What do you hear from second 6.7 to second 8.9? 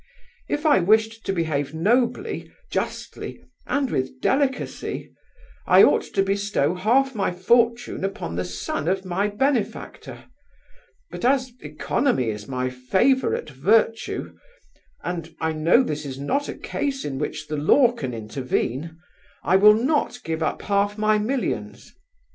half my fortune upon the son